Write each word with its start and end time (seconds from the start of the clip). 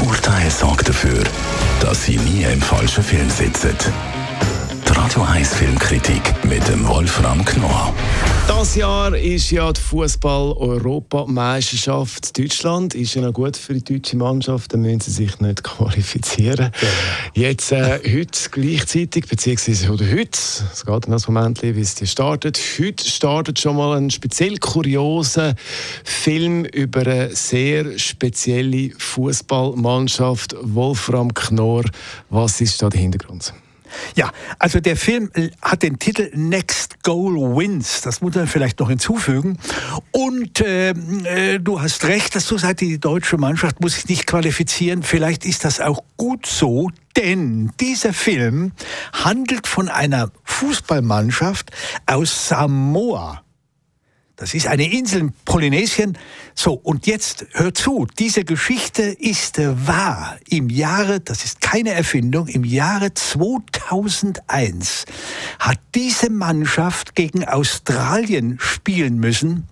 Urteil 0.00 0.50
sorgt 0.50 0.88
dafür, 0.88 1.22
dass 1.80 2.04
Sie 2.04 2.16
nie 2.18 2.44
im 2.44 2.60
falschen 2.60 3.04
Film 3.04 3.28
sitzen. 3.30 4.19
Radio 5.10 5.24
1 5.24 5.54
Filmkritik 5.54 6.22
mit 6.44 6.68
dem 6.68 6.86
Wolfram 6.86 7.44
Knorr. 7.44 7.92
Das 8.46 8.76
Jahr 8.76 9.12
ist 9.16 9.50
ja 9.50 9.72
die 9.72 9.80
Fußball-Europameisterschaft. 9.80 12.38
Deutschland 12.38 12.94
ist 12.94 13.16
ja 13.16 13.22
noch 13.22 13.32
gut 13.32 13.56
für 13.56 13.74
die 13.74 13.82
deutsche 13.82 14.16
Mannschaft, 14.16 14.72
dann 14.72 14.82
müssen 14.82 15.00
sie 15.00 15.10
sich 15.10 15.40
nicht 15.40 15.64
qualifizieren. 15.78 16.70
Jetzt 17.34 17.72
äh, 17.72 17.98
heute 18.04 18.50
gleichzeitig, 18.52 19.26
beziehungsweise 19.26 19.88
heute, 19.88 20.30
es 20.72 20.86
geht 20.86 21.08
noch 21.08 21.26
ein 21.26 21.34
Moment, 21.34 21.60
wie 21.60 21.80
es 21.80 21.96
startet. 22.08 22.60
Heute 22.78 23.04
startet 23.04 23.58
schon 23.58 23.78
mal 23.78 23.96
ein 23.96 24.10
speziell 24.10 24.58
kurioser 24.58 25.56
Film 26.04 26.64
über 26.66 27.00
eine 27.00 27.34
sehr 27.34 27.98
spezielle 27.98 28.92
Fußballmannschaft. 28.96 30.54
Wolfram 30.62 31.34
Knorr, 31.34 31.82
was 32.28 32.60
ist 32.60 32.80
da 32.80 32.88
der 32.88 33.00
Hintergrund? 33.00 33.52
Ja, 34.16 34.30
also 34.58 34.80
der 34.80 34.96
Film 34.96 35.30
hat 35.62 35.82
den 35.82 35.98
Titel 35.98 36.30
Next 36.34 37.02
Goal 37.02 37.56
Wins. 37.56 38.02
Das 38.02 38.20
muss 38.20 38.34
man 38.34 38.46
vielleicht 38.46 38.80
noch 38.80 38.88
hinzufügen. 38.88 39.58
Und 40.10 40.60
äh, 40.60 40.90
äh, 40.90 41.58
du 41.58 41.80
hast 41.80 42.04
recht, 42.04 42.34
dass 42.34 42.46
du 42.46 42.58
sagst, 42.58 42.80
die 42.80 42.98
deutsche 42.98 43.36
Mannschaft 43.36 43.80
muss 43.80 43.94
sich 43.94 44.08
nicht 44.08 44.26
qualifizieren. 44.26 45.02
Vielleicht 45.02 45.44
ist 45.44 45.64
das 45.64 45.80
auch 45.80 46.02
gut 46.16 46.46
so, 46.46 46.90
denn 47.16 47.72
dieser 47.80 48.12
Film 48.12 48.72
handelt 49.12 49.66
von 49.66 49.88
einer 49.88 50.30
Fußballmannschaft 50.44 51.70
aus 52.06 52.48
Samoa. 52.48 53.42
Das 54.40 54.54
ist 54.54 54.66
eine 54.66 54.90
Insel 54.90 55.20
in 55.20 55.32
Polynesien. 55.44 56.16
So, 56.54 56.72
und 56.72 57.06
jetzt 57.06 57.44
hör 57.52 57.74
zu, 57.74 58.06
diese 58.18 58.42
Geschichte 58.42 59.02
ist 59.02 59.58
wahr. 59.58 60.38
Im 60.48 60.70
Jahre, 60.70 61.20
das 61.20 61.44
ist 61.44 61.60
keine 61.60 61.90
Erfindung, 61.90 62.48
im 62.48 62.64
Jahre 62.64 63.12
2001 63.12 65.04
hat 65.58 65.78
diese 65.94 66.30
Mannschaft 66.30 67.14
gegen 67.14 67.44
Australien 67.44 68.56
spielen 68.58 69.18
müssen. 69.18 69.68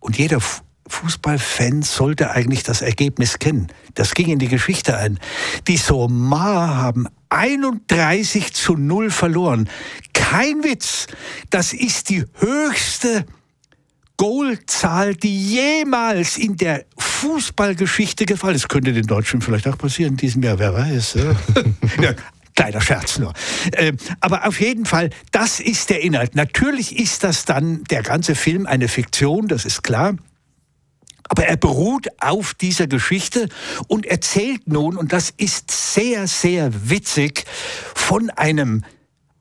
Und 0.00 0.16
jeder 0.16 0.40
Fußballfan 0.88 1.82
sollte 1.82 2.30
eigentlich 2.30 2.62
das 2.62 2.80
Ergebnis 2.80 3.38
kennen. 3.38 3.66
Das 3.92 4.14
ging 4.14 4.30
in 4.30 4.38
die 4.38 4.48
Geschichte 4.48 4.96
ein. 4.96 5.18
Die 5.68 5.76
Somar 5.76 6.78
haben 6.78 7.06
31 7.28 8.52
zu 8.52 8.74
0 8.74 9.10
verloren. 9.10 9.68
Kein 10.12 10.64
Witz. 10.64 11.06
Das 11.50 11.72
ist 11.72 12.08
die 12.10 12.24
höchste 12.38 13.26
Goalzahl, 14.16 15.14
die 15.14 15.36
jemals 15.36 16.38
in 16.38 16.56
der 16.56 16.84
Fußballgeschichte 16.98 18.26
gefallen 18.26 18.56
ist. 18.56 18.68
Könnte 18.68 18.92
den 18.92 19.06
Deutschen 19.06 19.40
vielleicht 19.40 19.68
auch 19.68 19.78
passieren 19.78 20.12
in 20.12 20.16
diesem 20.16 20.42
Jahr, 20.42 20.58
wer 20.58 20.72
weiß. 20.72 21.18
ja, 22.00 22.14
kleiner 22.54 22.80
Scherz 22.80 23.18
nur. 23.18 23.32
Äh, 23.72 23.92
aber 24.20 24.46
auf 24.46 24.60
jeden 24.60 24.86
Fall, 24.86 25.10
das 25.32 25.60
ist 25.60 25.90
der 25.90 26.02
Inhalt. 26.02 26.34
Natürlich 26.34 26.98
ist 26.98 27.24
das 27.24 27.44
dann 27.44 27.84
der 27.84 28.02
ganze 28.02 28.34
Film 28.34 28.66
eine 28.66 28.88
Fiktion, 28.88 29.48
das 29.48 29.64
ist 29.64 29.82
klar. 29.82 30.16
Aber 31.28 31.44
er 31.44 31.56
beruht 31.56 32.08
auf 32.20 32.54
dieser 32.54 32.86
Geschichte 32.86 33.48
und 33.88 34.06
erzählt 34.06 34.66
nun, 34.66 34.96
und 34.96 35.12
das 35.12 35.30
ist 35.36 35.70
sehr, 35.70 36.26
sehr 36.26 36.90
witzig, 36.90 37.44
von 37.94 38.30
einem 38.30 38.84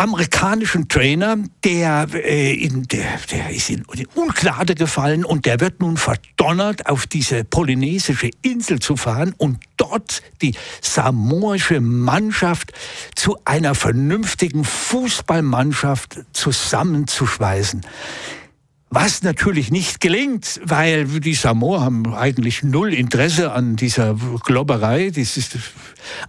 amerikanischen 0.00 0.88
Trainer, 0.88 1.36
der, 1.62 2.06
äh, 2.14 2.54
in, 2.54 2.84
der, 2.84 3.18
der 3.30 3.50
ist 3.50 3.68
in, 3.68 3.84
Ungnade 4.14 4.74
gefallen 4.74 5.26
und 5.26 5.44
der 5.44 5.60
wird 5.60 5.80
nun 5.80 5.98
verdonnert, 5.98 6.86
auf 6.86 7.06
diese 7.06 7.44
polynesische 7.44 8.30
Insel 8.40 8.78
zu 8.78 8.96
fahren 8.96 9.34
und 9.36 9.58
dort 9.76 10.22
die 10.40 10.54
samoische 10.80 11.82
Mannschaft 11.82 12.72
zu 13.14 13.36
einer 13.44 13.74
vernünftigen 13.74 14.64
Fußballmannschaft 14.64 16.20
zusammenzuschweißen. 16.32 17.82
Was 18.92 19.22
natürlich 19.22 19.70
nicht 19.70 20.00
gelingt, 20.00 20.60
weil 20.64 21.06
die 21.06 21.34
Samoa 21.34 21.80
haben 21.80 22.12
eigentlich 22.12 22.64
null 22.64 22.92
Interesse 22.92 23.52
an 23.52 23.76
dieser 23.76 24.16
Globberei. 24.44 25.12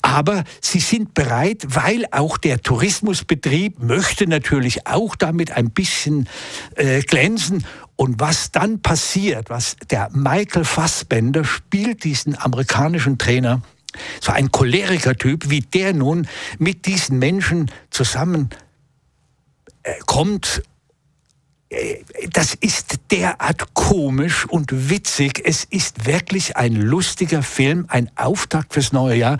aber 0.00 0.42
sie 0.62 0.80
sind 0.80 1.12
bereit, 1.12 1.66
weil 1.68 2.06
auch 2.12 2.38
der 2.38 2.62
Tourismusbetrieb 2.62 3.82
möchte 3.82 4.26
natürlich 4.26 4.86
auch 4.86 5.16
damit 5.16 5.52
ein 5.52 5.70
bisschen 5.70 6.30
äh, 6.76 7.02
glänzen. 7.02 7.66
Und 7.94 8.20
was 8.20 8.52
dann 8.52 8.80
passiert, 8.80 9.50
was 9.50 9.76
der 9.90 10.08
Michael 10.14 10.64
Fassbender 10.64 11.44
spielt 11.44 12.04
diesen 12.04 12.38
amerikanischen 12.38 13.18
Trainer, 13.18 13.60
so 14.22 14.32
ein 14.32 14.50
Choleriker-Typ, 14.50 15.50
wie 15.50 15.60
der 15.60 15.92
nun 15.92 16.26
mit 16.58 16.86
diesen 16.86 17.18
Menschen 17.18 17.70
zusammen 17.90 18.48
äh, 19.82 19.92
kommt 20.06 20.62
das 22.30 22.54
ist 22.54 22.98
derart 23.10 23.74
komisch 23.74 24.46
und 24.46 24.88
witzig. 24.88 25.42
Es 25.44 25.64
ist 25.64 26.06
wirklich 26.06 26.56
ein 26.56 26.74
lustiger 26.76 27.42
Film, 27.42 27.86
ein 27.88 28.10
Auftakt 28.16 28.72
fürs 28.72 28.92
neue 28.92 29.16
Jahr, 29.16 29.38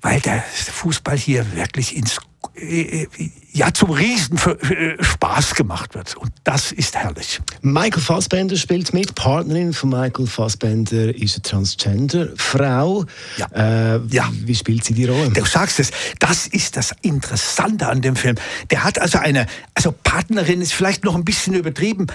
weil 0.00 0.20
der 0.20 0.42
Fußball 0.42 1.16
hier 1.16 1.54
wirklich 1.54 1.96
ins 1.96 2.18
äh, 2.54 3.06
ja 3.52 3.72
zum 3.72 3.90
Riesen 3.90 4.38
äh, 4.38 5.02
Spaß 5.02 5.54
gemacht 5.54 5.94
wird. 5.94 6.16
Und 6.16 6.32
das 6.44 6.70
ist 6.72 6.96
herrlich. 6.96 7.40
Michael 7.62 8.02
Fassbender 8.02 8.56
spielt 8.56 8.92
mit. 8.92 9.14
Partnerin 9.14 9.72
von 9.72 9.90
Michael 9.90 10.26
Fassbender 10.26 11.14
ist 11.14 11.34
eine 11.36 11.42
Transgender-Frau. 11.42 13.04
Ja. 13.36 13.96
Äh, 13.96 14.00
ja. 14.10 14.30
Wie 14.32 14.54
spielt 14.54 14.84
sie 14.84 14.94
die 14.94 15.06
Rolle? 15.06 15.30
Du 15.30 15.44
sagst 15.44 15.80
es. 15.80 15.90
Das 16.18 16.46
ist 16.46 16.76
das 16.76 16.94
Interessante 17.02 17.88
an 17.88 18.02
dem 18.02 18.16
Film. 18.16 18.36
Der 18.70 18.84
hat 18.84 19.00
also 19.00 19.18
eine, 19.18 19.46
also 19.74 19.92
Partnerin 19.92 20.60
ist 20.60 20.72
vielleicht 20.72 21.04
noch 21.04 21.14
ein 21.14 21.24
bisschen 21.24 21.54
übertrieben, 21.54 22.06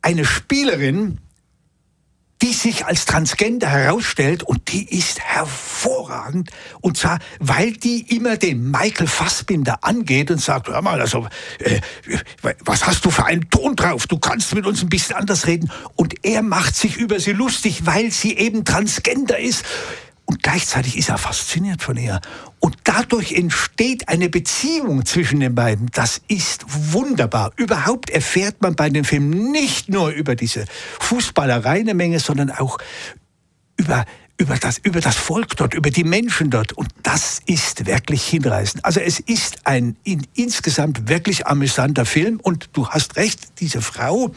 eine 0.00 0.24
Spielerin, 0.24 1.18
die 2.42 2.52
sich 2.52 2.84
als 2.86 3.04
Transgender 3.06 3.68
herausstellt 3.68 4.42
und 4.42 4.72
die 4.72 4.98
ist 4.98 5.20
hervorragend. 5.20 6.50
Und 6.80 6.96
zwar, 6.96 7.20
weil 7.38 7.72
die 7.72 8.16
immer 8.16 8.36
den 8.36 8.68
Michael 8.68 9.06
Fassbinder 9.06 9.78
angeht 9.82 10.30
und 10.30 10.40
sagt, 10.40 10.66
hör 10.66 10.82
mal, 10.82 11.00
also, 11.00 11.28
äh, 11.60 11.80
was 12.64 12.84
hast 12.84 13.04
du 13.04 13.10
für 13.10 13.24
einen 13.26 13.48
Ton 13.48 13.76
drauf? 13.76 14.08
Du 14.08 14.18
kannst 14.18 14.54
mit 14.54 14.66
uns 14.66 14.82
ein 14.82 14.88
bisschen 14.88 15.14
anders 15.14 15.46
reden. 15.46 15.70
Und 15.94 16.24
er 16.24 16.42
macht 16.42 16.74
sich 16.74 16.96
über 16.96 17.20
sie 17.20 17.32
lustig, 17.32 17.86
weil 17.86 18.10
sie 18.10 18.36
eben 18.36 18.64
Transgender 18.64 19.38
ist. 19.38 19.64
Und 20.32 20.42
gleichzeitig 20.42 20.96
ist 20.96 21.10
er 21.10 21.18
fasziniert 21.18 21.82
von 21.82 21.98
ihr. 21.98 22.18
Und 22.58 22.74
dadurch 22.84 23.32
entsteht 23.32 24.08
eine 24.08 24.30
Beziehung 24.30 25.04
zwischen 25.04 25.40
den 25.40 25.54
beiden. 25.54 25.90
Das 25.92 26.22
ist 26.26 26.64
wunderbar. 26.66 27.52
Überhaupt 27.56 28.08
erfährt 28.08 28.62
man 28.62 28.74
bei 28.74 28.88
dem 28.88 29.04
Film 29.04 29.28
nicht 29.28 29.90
nur 29.90 30.08
über 30.08 30.34
diese 30.34 30.64
Fußballerei 31.00 31.80
eine 31.80 31.92
Menge, 31.92 32.18
sondern 32.18 32.50
auch 32.50 32.78
über 33.76 34.06
über 34.38 34.56
das, 34.56 34.78
über 34.78 35.02
das 35.02 35.16
Volk 35.16 35.54
dort, 35.58 35.74
über 35.74 35.90
die 35.90 36.02
Menschen 36.02 36.48
dort. 36.48 36.72
Und 36.72 36.88
das 37.02 37.42
ist 37.44 37.84
wirklich 37.84 38.24
hinreißend. 38.24 38.86
Also 38.86 39.00
es 39.00 39.20
ist 39.20 39.66
ein 39.66 39.96
in, 40.02 40.26
insgesamt 40.34 41.08
wirklich 41.08 41.46
amüsanter 41.46 42.06
Film. 42.06 42.40
Und 42.42 42.70
du 42.72 42.88
hast 42.88 43.16
recht, 43.16 43.60
diese 43.60 43.82
Frau, 43.82 44.34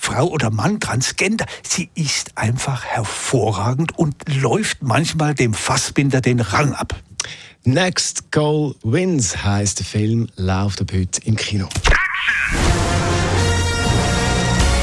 Frau 0.00 0.28
oder 0.28 0.50
Mann, 0.50 0.80
Transgender, 0.80 1.44
sie 1.62 1.90
ist 1.94 2.38
einfach 2.38 2.84
hervorragend 2.84 3.98
und 3.98 4.14
läuft 4.40 4.82
manchmal 4.82 5.34
dem 5.34 5.52
Fassbinder 5.52 6.20
den 6.20 6.40
Rang 6.40 6.72
ab. 6.72 6.94
Next 7.64 8.32
Goal 8.32 8.74
Wins 8.82 9.44
heißt 9.44 9.80
der 9.80 9.86
Film, 9.86 10.28
läuft 10.36 10.80
ab 10.80 10.92
heute 10.92 11.20
im 11.24 11.36
Kino. 11.36 11.68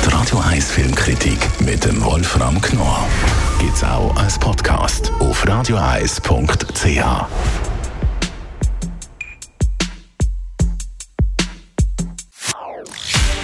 Die 0.06 0.10
Radio 0.10 0.40
1 0.40 0.72
Filmkritik 0.72 1.40
mit 1.62 1.84
dem 1.84 2.04
Wolfram 2.04 2.62
Knorr 2.62 3.08
gibt's 3.60 3.84
auch 3.84 4.16
als 4.18 4.38
Podcast 4.38 5.12
auf 5.20 5.48
radioeis.ch. 5.48 7.65